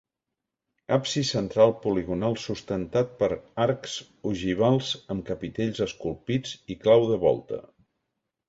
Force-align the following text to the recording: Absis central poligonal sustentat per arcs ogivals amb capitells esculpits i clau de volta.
Absis 0.95 1.27
central 1.33 1.73
poligonal 1.83 2.37
sustentat 2.45 3.13
per 3.21 3.29
arcs 3.65 3.99
ogivals 4.31 4.91
amb 5.17 5.27
capitells 5.31 5.85
esculpits 5.89 6.57
i 6.77 6.83
clau 6.87 7.07
de 7.13 7.25
volta. 7.29 7.63